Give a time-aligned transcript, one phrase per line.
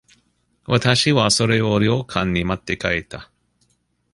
[0.65, 3.29] 私は、それを旅館に持って帰った。